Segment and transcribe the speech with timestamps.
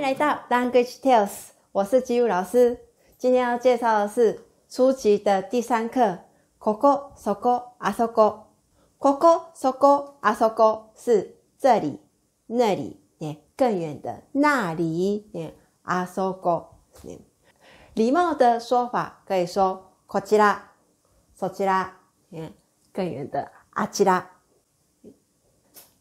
[0.00, 2.78] 迎来到 Language Tales，我是吉武老师。
[3.18, 6.20] 今天要介绍的是初级的第三课。
[6.58, 8.46] ここ、そこ、あそこ。
[8.98, 12.00] ここ、そこ、あそこ是这里、
[12.46, 13.00] 那里，
[13.56, 16.68] 更远的那里，あそこ。
[17.94, 20.72] 礼貌的说法可以说こちら、
[21.38, 21.92] そちら，
[22.92, 24.30] 更远的あちら。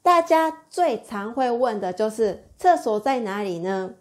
[0.03, 3.95] 大家最常会问的就是厕所在哪里呢？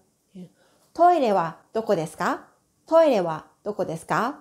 [0.94, 2.40] トイレはどこですか？
[2.86, 4.36] トイレはどこですか？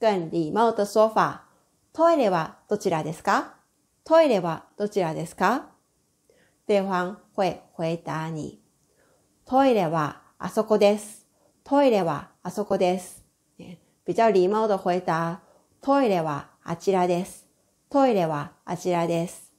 [0.00, 1.40] 更礼貌的说法，
[1.92, 3.54] トイレはどちらですか？
[4.04, 5.70] トイレはどちらですか？
[6.66, 8.60] 对方会回答你，
[9.44, 11.26] トイレはあそこです。
[11.64, 13.24] トイレはあそこです。
[14.04, 15.40] 比较礼貌的回答，
[15.80, 17.46] トイレはあちらです。
[17.88, 19.52] トイレはあちらです。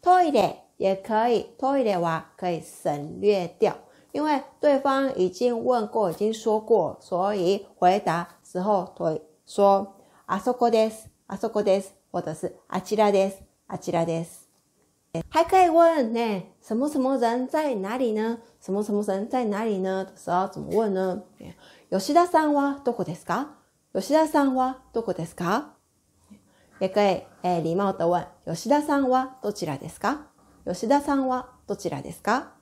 [0.00, 3.76] トイレ也可以，toilet 哇可以省略掉，
[4.12, 9.94] 因为对方已经问过，已经说过，所以回答时候会说
[10.26, 14.48] あそこです、あそこです，或者是あちらです、あちらです。
[15.30, 18.38] 还可以问呢，什么什么人在哪里呢？
[18.60, 20.04] 什么什么人在哪里呢？
[20.04, 21.22] 的时候怎么问呢？
[21.90, 23.46] 吉田さんはどこですか？
[23.94, 25.70] 吉田さんはどこですか？
[26.78, 30.28] 也可以诶，礼貌的问吉田さんはどちらですか？
[30.66, 32.52] 吉田さんはどちらですか？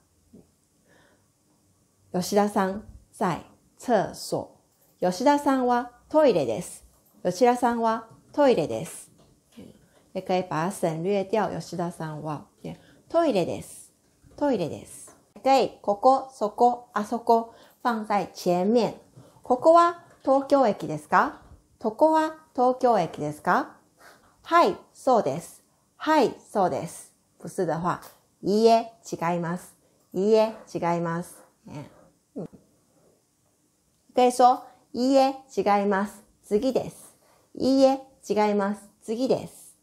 [2.12, 3.44] 吉田さん在
[3.78, 4.56] 厕所。
[5.00, 6.84] 吉田さんはトイレです。
[7.25, 9.11] 吉田さんはトイレです。
[10.14, 11.48] 也可以把它省略掉。
[11.58, 12.47] 吉田さんは
[13.08, 13.92] トイレです。
[14.36, 15.16] トイレです。
[15.42, 18.94] 可以ここ、そこ、あそこ放在前面。
[19.42, 21.42] ここは東京駅ですか？
[21.78, 23.77] ここは東京駅ですか？
[24.42, 25.64] はい、そうです。
[25.97, 27.16] はい、そうです。
[27.47, 28.00] 不是的话，
[28.42, 29.72] いいえ、違います。
[30.12, 31.36] いいえ、違います。
[34.12, 36.25] 可以说、いいえ、違います。
[36.43, 37.15] 次です。
[37.54, 38.81] いいえ、違います。
[39.00, 39.76] 次です。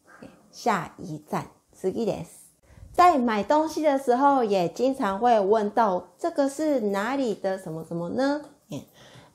[0.51, 2.51] 下一站、次です。
[2.91, 8.41] 在买东西的时候，也经常会问到这个是哪里的什么什么呢？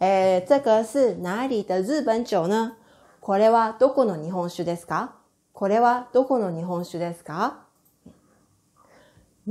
[0.01, 2.73] 诶，这个是哪里的日本酒呢？
[3.23, 5.13] これはどこの日本酒ですか？
[5.55, 7.68] これはどこの日本酒ですか？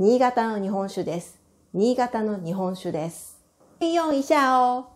[0.00, 1.40] 新潟の日本酒です。
[1.74, 3.36] 新潟の日本酒です。
[3.80, 4.90] 利用一下哦。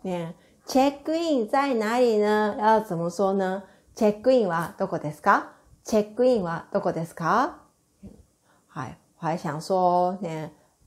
[0.65, 2.57] check in 在哪里呢？
[2.61, 3.65] 要怎么说呢
[3.97, 5.55] ？check in はどこですか
[5.85, 7.55] ？check in はどこですか？
[8.69, 8.97] はい。
[9.19, 10.17] 我还想说，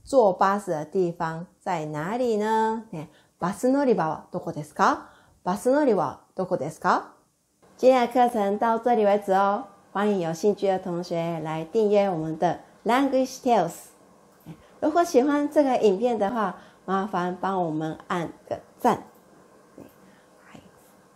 [0.02, 2.84] 坐巴士的地方在哪里呢？
[3.38, 5.10] バス乗り場はどこですか？
[5.44, 7.02] バス乗りはどこですか？
[7.76, 9.64] 今天的课程到这里为止哦。
[9.92, 13.92] 欢迎有兴趣的同学来订阅我们的 Language Tales。
[14.80, 19.04] 如果喜欢这个影片的话，麻烦帮我们按个赞。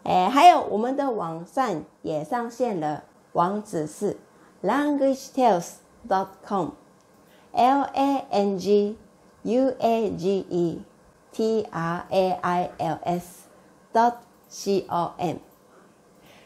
[0.02, 4.16] 哎，还有我们的网站也上线了，网址是
[4.62, 5.74] language tales
[6.08, 8.96] dot com，l a n g
[9.42, 10.82] u a g e
[11.30, 13.46] t r a i l s
[13.92, 14.14] dot
[14.48, 15.36] c o m。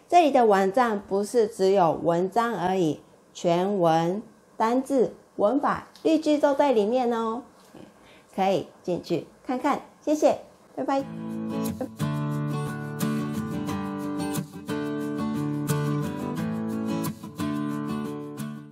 [0.08, 3.00] 这里的网站不是只有文章而已，
[3.32, 4.20] 全文、
[4.56, 5.14] 单字。
[5.36, 7.42] 文法、例句都在里面哦，
[8.36, 9.80] 可以进去看看。
[10.00, 10.38] 谢谢，
[10.76, 12.23] 拜拜。